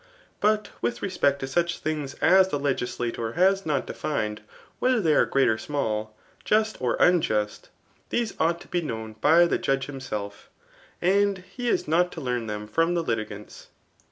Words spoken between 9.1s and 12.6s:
by the judge hiinself, and he is not to leant